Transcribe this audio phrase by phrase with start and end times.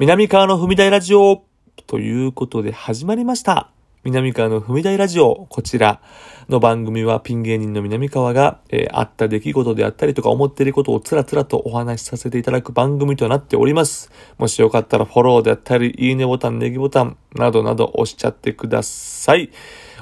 [0.00, 1.44] 南川の踏み台ラジオ
[1.86, 3.70] ということで始まりました。
[4.02, 5.46] 南川の踏み台ラジオ。
[5.48, 6.00] こちら
[6.48, 14.10] の番組はピン芸人の南川が、えーあった出来事であったりとか思っていることをつらつらとお話しさせていただく番組となっております。
[14.36, 19.52] もしよかったらフォローであったり、いいねボタン、ネギボタンなどなど押しちゃってください。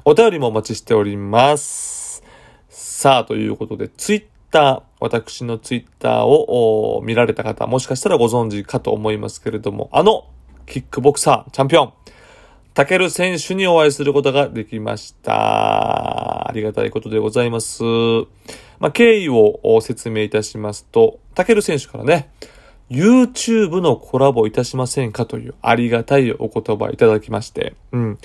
[0.07, 2.25] お便りもお待ちしております。
[2.71, 10.27] さあ、ということで、ツイッター、私のツイッターを見られた方、もしかしたらご存知かと思いますけれども、あの、
[10.67, 11.93] キックボクサー、チャンピオン、
[12.75, 16.49] タケル選手にお会いすることができました。
[16.49, 17.83] ありがたいことでございます。
[18.79, 22.31] まあ、経緯を説明いたしますと、タケル選手からね、
[22.91, 28.19] YouTube のコラボいたしませんかというありがたいお言葉いただきまして、うん。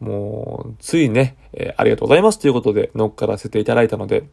[0.00, 4.24] もう、ついね、えーありがとうございますということで乗っからせていただいたので、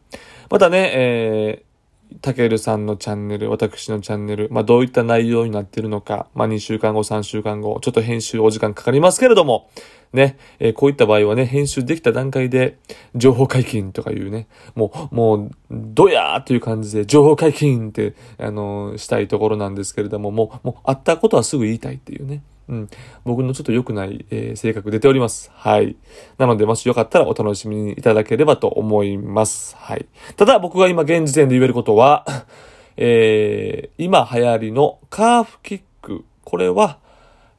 [0.50, 9.70] またね、えー、たけるさんのチャンネル、私のチャンネル、まあ、どういった内容になってるのか、まあ、2週間後、3週間後、ちょっと編集お時間かかりますけれども、
[10.12, 12.78] ね、えーこういった場合はね、編集できた段階で、
[13.14, 22.42] 情報解禁とかいうね、もう、もう、どやーという感じで、情報解禁って、あのーしたいところなんですけれども、もう、もう、あったことはすぐ言いたいっていうね。
[22.68, 22.88] うん。
[23.24, 25.50] 僕のちょっと良くない、えー性格出ております。
[25.54, 25.96] はい。
[26.36, 29.76] なので、もしよかったらお楽しみにいただければと思います。
[29.76, 30.06] はい。
[30.36, 32.24] ただ、僕が今現時点で言えることは、
[32.96, 36.24] えー、今流行りのカーフキック。
[36.44, 36.98] これは、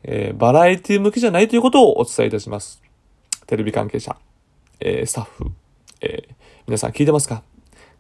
[0.04, 2.82] えーバラエティ向きじゃないということをお伝えいたします。
[3.48, 4.16] テレビ関係者、
[4.80, 5.46] えースタッフ、
[6.02, 6.34] えー
[6.68, 7.42] 皆さん聞いてますか？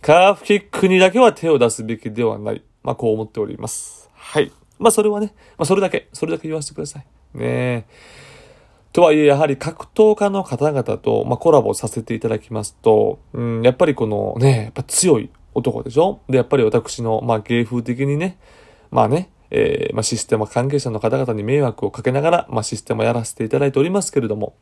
[0.01, 2.61] カーフキックにだけは手を出すべきではない。
[2.83, 4.09] まあ、こう思っております。
[4.13, 4.51] はい。
[4.80, 7.05] まあ、それはね、まあ、それだけ、それだけ言わせてください。
[7.38, 7.85] ねえ。
[8.91, 16.22] とはいえ、やはり格闘家の方々と、まあ、コラボさせていただきますと、うん、やっぱりこのね、やっぱ強い男でしょ？
[16.27, 18.39] で、やっぱり私の、まあ、芸風的にね、
[18.89, 24.55] まあね、えーまあ、システム関係者の方々に迷惑をかけながら、まあ、システムをやらせていただいておりますけれども、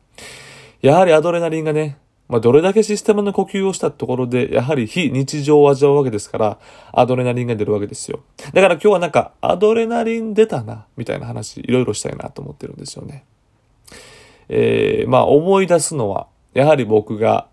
[0.82, 1.96] やはりアドレナリンがね、
[2.28, 6.58] まあ、どれだけシステムの呼吸をしたところで、やはり非日常を味わうわけですから、
[6.92, 8.20] アドレナリンが出るわけですよ。
[8.52, 13.24] だから今日はなんか、アドレナリン出たな、みたいな話、いろいろしたいなと思ってるんですよね。
[14.48, 17.48] えーまあ思い出すのは、やはり僕が、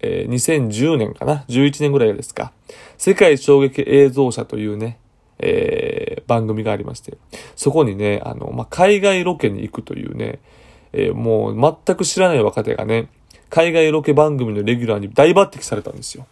[0.00, 2.52] えー2010年かな ?11 年ぐらいですか。
[2.96, 4.98] 世界衝撃映像社というね、
[5.38, 7.18] えー番組がありまして、
[7.56, 10.38] そこにね、あの、まあ、海外ロケに行くというね、
[10.92, 13.08] えーもう全く知らない若手がね、
[13.54, 16.26] 海外ロケ番組のレギュラーに大抜擢されたんですよ。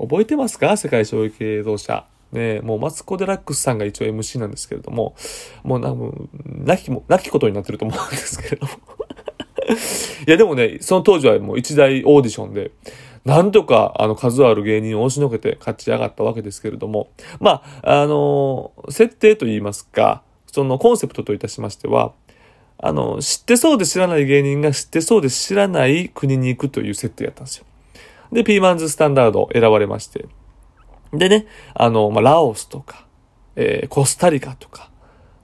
[0.00, 0.78] 覚えてますか？
[0.78, 2.06] 世界衝撃映像社。
[2.32, 5.14] ねもうマツコ・デラックスさんが一応 MC なんですけれども、
[5.62, 8.72] もうな、もう、なきも、なきことになってると思うんですけれども。
[10.26, 12.70] いやでもね、その当時はもう一大オーディションで、
[13.26, 17.08] なんとか、あの、数ある芸人を押しのけて勝ち上がったわけですけれども、
[17.40, 22.12] まあ、あの設定といいますか、そのコンセプトといたしましては、
[22.78, 27.66] あの、知ってそうで知らない芸人が知ってそうで知らない国に行くという設定やったんですよ。
[28.32, 30.26] で、ピーマンズスタンダード選ばれまして。
[31.12, 33.06] でね、あの、まあ、ラオスとか、
[33.56, 34.90] えーコスタリカとか、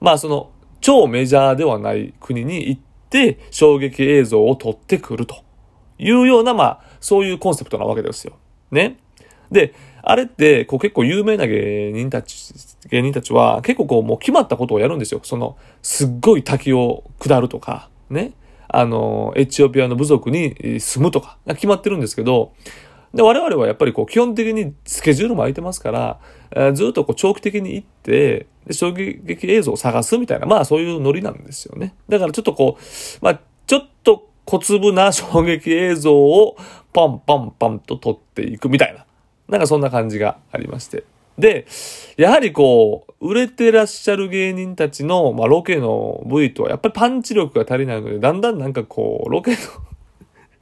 [0.01, 5.43] まあその、超メジャーではない国に行って、衝撃映像を撮ってくると
[5.99, 8.33] いうような、まあ、そういうコンセプトなわけですよ。
[8.71, 8.97] ね。
[9.51, 12.53] で、あれって、こう結構有名な芸人たち、
[12.89, 15.21] 芸人たちは結構こうもう決まったことをやるんですよ。
[15.23, 18.33] その、すっごい滝を下るとか、ね。
[18.67, 22.53] あの、エチオピアの部族に住むとか、決まってるんですけど、
[23.13, 26.19] で、我々はやっぱりこう基本的にスケジュールも空いてますから、
[26.51, 31.93] えーずっとこう長期的に行って、で衝撃映像を探すみたいな、まあそういうノリなんですよね。
[32.07, 36.55] だからちょっとこう、まあちょっと小粒な衝撃映像を
[36.93, 39.05] パンパンパンと撮っていくみたいな、
[39.51, 41.03] なんかそんな感じがありまして。
[41.37, 41.67] で、
[42.17, 49.57] やはりこう、売れてらっしゃる芸人たちの、まあ、ロケの部位とはやっぱりパンチ力が足りないので、だんだんなんかこう、ロケの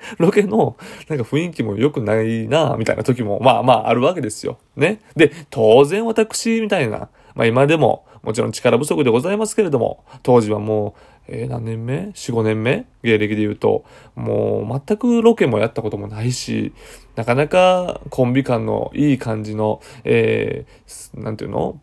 [0.18, 0.76] ロケの、
[1.08, 4.58] なんか雰囲気も良くないなみたいな時も、まあまああるわけですよ。
[4.76, 5.02] ね。
[5.16, 12.86] で、当然私みたいな、まあ今でも、もちろん力不足でございますけれども、当時はもう、えー何年目 ?4、5年目？
[13.04, 13.86] 芸歴で言うと、
[14.16, 16.74] もう全くロケもやったこともないし、
[17.16, 21.80] なかなかコンビ感のいい感じの、えーなんていうの？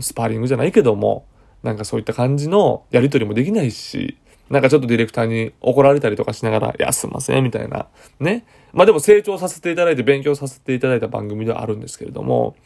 [0.00, 1.26] スパーリングじゃないけども、
[1.62, 4.16] なんかそういった感じのやりとりもできないし、
[4.48, 7.88] なんかちょっとディレクターに怒られたりとかしながら、いや、すいません、みたいな。
[8.20, 8.44] ね。
[8.72, 12.56] まあでも成長させていただいて、勉強させていただいた番組ではあるんですけれども、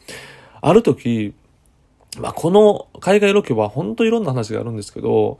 [0.61, 1.33] ある時、
[2.19, 5.39] まあこの海外ロケは本当いろんな話があるんですけど、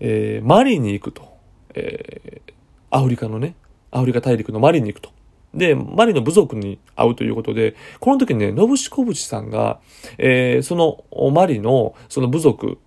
[0.00, 1.36] えーマリに行くと。
[1.74, 2.52] えー
[2.92, 3.54] アフリカのね、
[3.92, 5.10] アフリカ大陸のマリに行くと。
[5.54, 9.78] で、マリの部族に会うということで、この時ね、ノブシコブチさんが、
[10.18, 12.78] えーそのマリのその部族、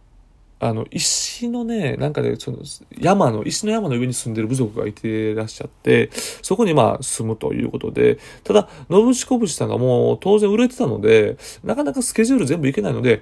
[0.65, 2.59] あの、石のね、なんかね、その、
[2.97, 6.09] 山の、石の山の上に住んでる部族がいてらっしゃって、
[6.41, 13.21] そこにまあ住むということで、ただ、信しこぶしさんがもう当然売れてたので、なかなかスケジュール全部いけないので、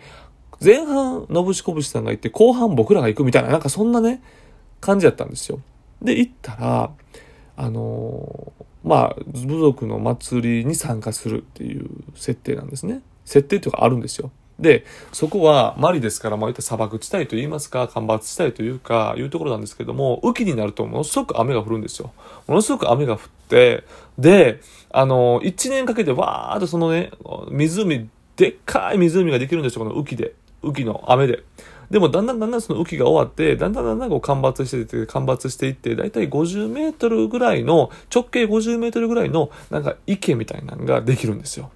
[0.63, 4.21] 前半、信しこぶしさんが行って、後半僕らが行くみたいな、なんかそんなね、
[4.79, 5.59] 感じやったんですよ。
[5.99, 6.91] で、行ったら、
[7.57, 8.53] あの、
[8.83, 13.01] まあ、部族の祭りに参加するっていう設定なんですね。
[13.25, 14.31] 設定っていうかあるんですよ。
[14.61, 22.11] で、そこはマリですから、まあ、いった砂漠地帯と言いますか、干ばつ地帯というか、いうところなんですけども、雨季になるとものすごく雨が降るんですよ。
[22.47, 23.19] ものすごく雨が降っ
[23.49, 23.83] て、
[24.19, 24.61] で、
[24.91, 27.11] あの、一年かけてわーっとそのね、
[27.49, 30.35] 湖、でっかい湖ができるんですよ、この雨季で。
[30.63, 31.43] 雨季の雨で。
[31.89, 41.71] でもだんだんだんだんその雨季が終わって、だんだんだんだんこう干ばつしていって、干ばつしていって、だいたい50メートルぐらいの、直径50メートルぐらいの、なんか池みたいなのができるんですよ。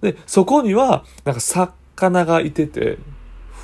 [0.00, 1.40] で、そこには、なんか
[1.96, 2.98] 魚がいてて、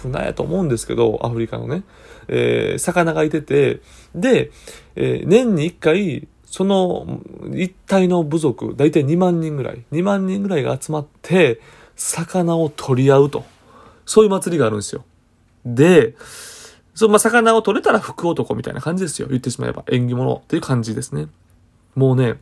[0.02, 1.82] 船やと思うんですけど、アフリカのね、
[2.28, 3.80] えー、魚がいてて、
[4.14, 4.50] で、
[4.96, 7.20] えー、年に1回、その
[7.52, 11.60] 一体の部族、だいたい2万人ぐらい、2万人ぐらいが集まって、
[11.96, 13.44] 魚を取り合うと。
[14.06, 15.04] そういう祭りがあるんですよ。
[15.64, 16.16] で、
[16.94, 19.28] そう、まあ、魚を取れたら福男みたいな感じですよ。
[19.28, 19.84] 言ってしまえば。
[19.88, 21.28] 縁起物っていう感じですね。
[21.94, 22.40] もうね、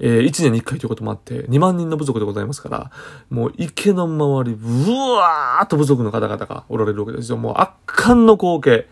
[0.00, 2.90] えー、1年に1回ということもあって、2万人の部族でございますから、
[3.28, 7.36] もう池の周り、うわーっと部族の方々がおられるわけですよ。
[7.36, 8.86] もう圧巻の光景。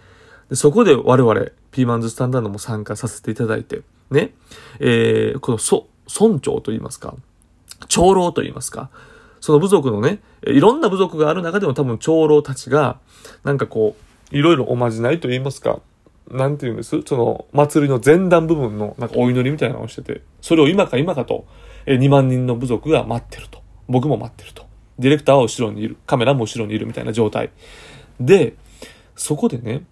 [0.50, 1.34] でそこで我々、
[1.72, 4.34] ピーマンズスタンダードも参加させていただいて、ね、
[4.80, 7.14] えー、この、そ、村長と言いますか、
[7.88, 8.90] 長老と言いますか、
[9.40, 12.98] その部族のね、いろんな部族がある中でも多分長老たちが、
[13.44, 13.96] なんかこ
[14.32, 15.80] う、いろいろおまじないと言いますか、
[16.30, 17.00] なんて言うんです？
[17.02, 21.46] その祭りの前段部分のなんかお祈りみたいなのをしてて、それを今か今かと、
[21.86, 23.62] え2万人の部族が待ってると。
[23.88, 24.66] 僕も待ってると。
[24.98, 25.96] ディレクターは後ろにいる。
[26.06, 27.50] カメラも後ろにいるみたいな状態。
[28.20, 28.54] で、
[29.16, 29.84] そこでね、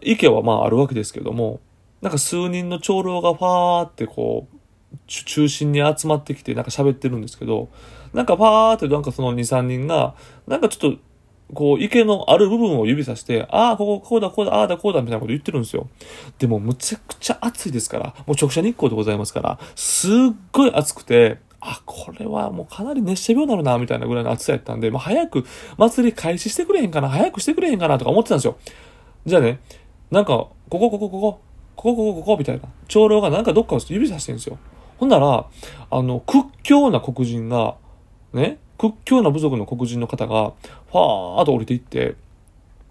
[0.00, 1.60] 池はまああるわけですけども、
[2.00, 4.56] なんか数人の長老がファーってこう、
[5.06, 7.68] 中心に集まってきてなんか喋ってるんですけど、
[8.12, 10.14] なんかパーってなんかその2、3人が、
[10.46, 10.98] なんかちょっと、
[11.54, 15.88] こう、池のある部分を指さして、ああ、ここ、こうだ、こうだ、ああだ、こうだ、みたいなこと言ってるんですよ。
[16.38, 20.12] でも、むちゃくちゃ暑いですから、もう直射日光でございますから、すっ
[20.50, 25.44] ごい暑くて、あ、これはもうかなり熱射病になるな、みたいなぐらいの暑さやったんで、まあ、早く
[25.76, 28.56] 祭り開始してくれへんかな、早くしてくれへんかな、とか思ってたんですよ。
[29.26, 29.60] じゃあね、
[30.10, 31.40] なんか、ここ、ここ、ここ、
[31.76, 32.62] ここ、ここ、ここ、みたいな。
[32.88, 34.58] 長老がなんかどっかを指さしてるんですよ。
[34.98, 35.46] ほんなら、
[35.90, 37.76] あの、屈強な黒人が、
[38.32, 40.52] ね、屈強な部族の黒人の方が、
[40.90, 42.16] ファーっと降りていって、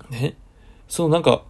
[0.10, 0.36] ね、
[0.88, 1.44] そのなんか、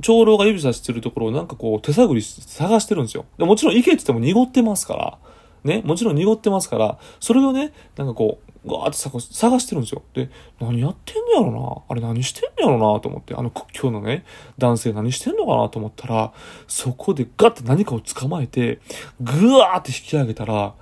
[0.00, 3.24] 長老が指さしてるところをなんかこう手探り探してるんですよ。
[3.38, 5.18] でもちろん池って言っても濁ってますから、
[5.64, 10.02] ね、もちろん濁ってますから、それをね、なんかこう、ガーって探してるんですよ。
[10.14, 11.82] で、何やってんのやろな？
[11.88, 13.00] あれ何してんのやろな？
[13.00, 14.24] と思って、あの屈強のね、
[14.56, 15.68] 男性何してんのかな？
[15.68, 16.32] と思ったら、
[16.66, 18.80] そこでガッて何かを捕まえて、
[19.20, 20.72] ぐわーって引き上げたら、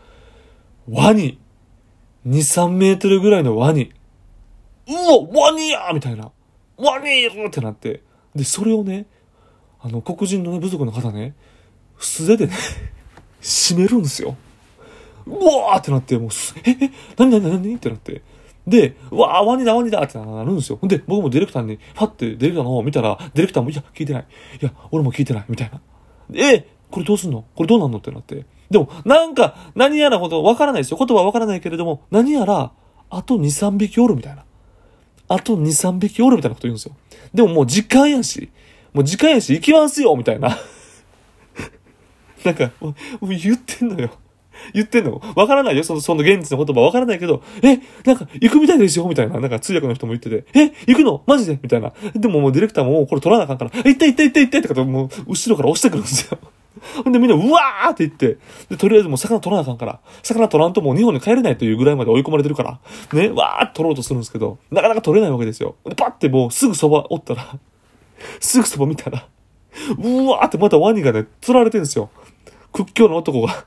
[0.88, 1.38] ワニ
[2.26, 3.92] 2、3メートルぐらいのワニ。
[4.88, 6.30] うわワニやみたいな。
[6.76, 8.02] ワニいるってなって。
[8.34, 9.06] で、それをね、
[9.80, 11.34] あの、黒人のね、部族の方ね、
[11.98, 12.54] 素手でね、
[13.40, 14.36] 締めるんですよ。
[15.26, 16.30] うわーってなって、もう、
[16.64, 18.22] え、え、なになになにってなって。
[18.66, 20.78] で、うわー、ワニだ、ワニだってなるんですよ。
[20.82, 24.26] で、僕もディレクターに、ファってディレクターの方を見たら、ディレクターも、いや、聞いてない。
[24.60, 25.44] いや、俺も聞いてない。
[25.48, 25.80] みたいな。
[26.34, 27.44] え、これどうすんの？
[27.56, 27.98] これどうなんの？
[27.98, 28.46] ってなって。
[28.70, 30.96] でも、なんか、何やらこと、わからないですよ。
[30.98, 32.72] 言葉はわからないけれども、何やら、
[33.10, 34.44] あと2、3匹おるみたいな。
[35.28, 36.96] あと2、3匹おるみたいなこと言うんですよ。
[37.34, 38.50] でももう時間やし、
[38.94, 40.56] もう時間やし、行きますよみたいな。
[42.44, 44.10] なんか、もう言ってんのよ。
[44.74, 45.82] 言ってんのわからないよ。
[45.84, 49.40] その、その現地の言葉わからないけど、え、なんか行くみたいですよみたいな。
[49.40, 51.22] なんか通訳の人も言ってて、え、行くの？
[51.26, 51.58] マジで？
[51.62, 51.92] みたいな。
[52.14, 56.38] でももうディレクターももうこれ取らなあかんから、行った行った行った行ったってか、もう後ろから押してくるんですよ。
[57.04, 62.80] ほ んでみんな、うわーって言って、で、とりあえずもう魚取らなあかんから、魚取らんともう日本に帰れないというぐらいまで追い込まれてるから、
[63.12, 65.76] ね、わーって取ろうとするんですけど、なかなか取れないわけですよ。
[65.84, 67.56] で、パッてもうすぐそばおったら、
[68.40, 69.26] すぐそば見たら、
[69.98, 72.10] うわーってまたワニがね、釣られてるんですよ。
[72.72, 73.48] 屈強な男が。
[73.48, 73.66] だか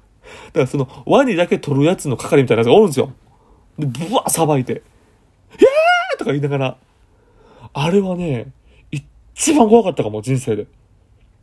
[0.54, 3.14] らその、ワニだけ取るやつの係みたいなやつがおるんですよ。
[3.80, 4.82] で、ブワーさばいて、
[5.54, 6.78] えーとか言いながら、
[7.74, 8.48] あれはね、
[9.36, 10.68] 一番怖かったかも、人生で。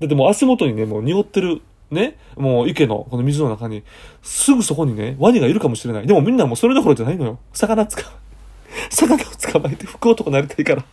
[0.02, 3.85] だっても足元にね、もう濁ってる、ね、もう池のこの水の中に、
[4.21, 6.09] すぐそこにね、ワニがいるかもしれない。
[6.09, 7.38] でもみんなもうそれどころじゃないのよ。
[7.52, 8.11] 魚捕ま
[8.66, 10.85] え、 魚を捕まえて福男になりたいから。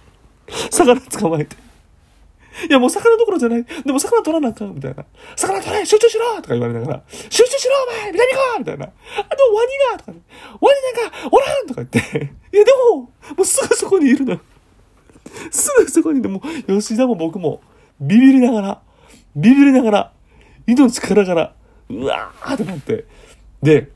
[0.69, 1.55] 魚捕まえて。
[2.69, 3.65] いやもう魚どころじゃない。
[3.83, 5.03] でも魚取らなあかん、みたいな。
[5.35, 8.85] 魚取れ集中しろとか言われながら、集中しろお前南かみたいな。
[8.85, 10.19] あとワニがとか、ね、
[10.61, 12.31] ワニなんかおらんとか言って。
[12.53, 14.39] いやでも、もうすぐそこにいるのよ。
[15.49, 17.61] すぐそこにでも、吉田も僕も、
[17.99, 18.81] ビビりながら、
[19.41, 20.13] ビビりながら、
[20.67, 21.55] 命からがら、
[21.89, 23.05] うわーってなって。
[23.61, 23.91] で、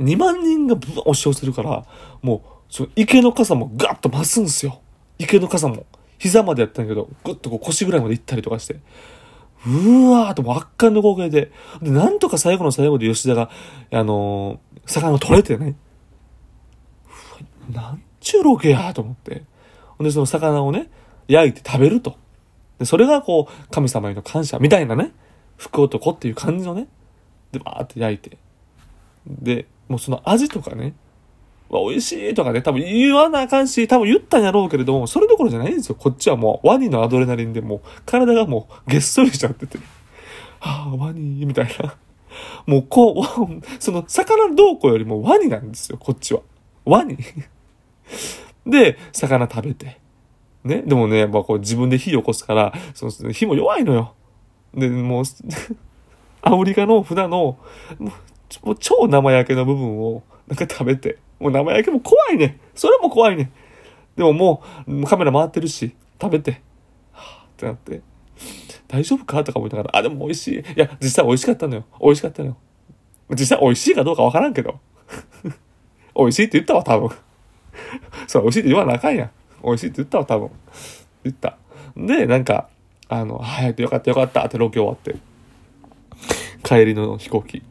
[0.00, 1.84] 2万人がぶわ押し寄せるから、
[2.22, 4.80] もう、その池の傘もガッと増すんですよ。
[5.18, 5.86] 池の傘も。
[6.18, 8.76] 膝までやったんだけど、ぐっとこう腰ぐらいまで行ったりとかして。
[9.66, 11.52] うわーとも圧巻の光景で。
[11.82, 13.50] で、なんとか最後の最後で吉田が、
[13.90, 15.76] あのー、魚を取れてね。
[17.72, 19.44] なんちゅうロケやと思って。
[19.98, 20.90] ほんで、その魚をね、
[21.28, 22.16] 焼いて食べると。
[22.80, 25.12] で、それがこう、神様への感謝みたいなね、
[25.58, 26.88] 福男っていう感じのね、
[27.52, 28.38] で、バーって焼いて。
[29.26, 30.94] で、もうその味とかね、
[31.70, 35.94] 美味しいとかね、多分言わなあかんし、多分言ったんやろうけれども、それどころじゃないんですよ。
[35.94, 39.78] こっちはもう、ワニのアドレナリンでもう、体がもう、げっそりしちゃってて。
[40.58, 41.94] はあ、ワニ、みたいな。
[42.66, 43.24] もう、こう、
[43.78, 46.40] その、魚どうこうよりもワニなんですよ、こっちは。
[46.86, 47.18] ワニ。
[48.66, 49.99] で、魚食べて。
[50.64, 50.82] ね。
[50.82, 54.14] でもね、まあこう自分で火起こすから、その火も弱いのよ。
[54.74, 55.24] で、もう
[56.42, 57.58] アフリカの船の、
[58.62, 62.58] もう超生焼けの部分をなんか食べて、もう生焼けも怖いね。
[62.74, 63.50] それも怖いね。
[64.16, 66.60] でももうカメラ回ってるし、食べて、
[67.12, 68.02] はぁってなって、
[68.88, 70.58] 大丈夫かとか思いながら、あ、でも美味しい。
[70.58, 71.84] いや、実際美味しかったのよ。
[72.00, 72.56] 美味しかったのよ。
[73.30, 74.80] 実際美味しいかどうかわからんけど。
[76.16, 77.10] 美味しいって言ったわ、多分。
[78.26, 79.30] そう、美味しいって言わなあかんやん。
[79.64, 80.50] 美味しいって言ったわ、多分。
[81.24, 81.56] 言った。
[81.96, 82.68] で、なんか、
[83.08, 85.16] あの、早くよかったよかったってロケ終わって。
[86.62, 87.62] 帰りの飛行機。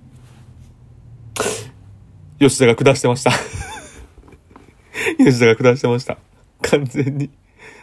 [2.39, 3.31] 吉田が下してました。
[5.17, 6.17] 吉田が下してました。
[6.61, 7.29] 完全に。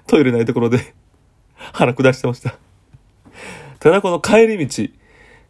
[0.06, 0.94] トイレないところで
[1.72, 2.56] 腹下してました。
[3.80, 4.88] ただこの帰り道、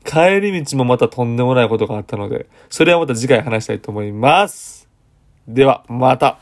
[0.04, 4.88] 帰り道もまたとんでもないことがあったので、それはまた次回話したいと思います。
[5.46, 6.38] では、また。